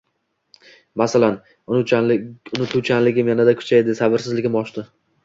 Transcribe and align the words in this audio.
Masalan, 1.01 1.35
unutuvchanligim 1.73 3.29
yanada 3.33 3.55
kuchaydi, 3.61 3.97
sabrsizligim 4.01 4.59
oshdi. 4.65 4.87